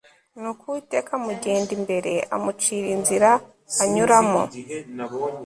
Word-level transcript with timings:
Nuko 0.39 0.63
Uwiteka 0.67 1.09
amugenda 1.19 1.71
imbere 1.79 2.13
amucira 2.35 2.87
inzira 2.95 3.29
anyuramo 3.83 4.41